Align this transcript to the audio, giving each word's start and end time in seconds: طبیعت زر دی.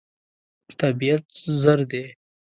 طبیعت 0.79 1.27
زر 1.61 1.79
دی. 1.91 2.03